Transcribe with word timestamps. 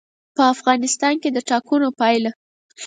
په 0.35 0.43
افغانستان 0.53 1.13
کې 1.21 1.29
د 1.31 1.37
ټاکنو 1.49 1.87
پایله. 1.99 2.31